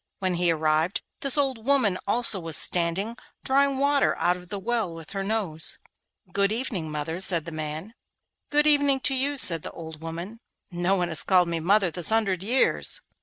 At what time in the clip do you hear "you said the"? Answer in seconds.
9.13-9.69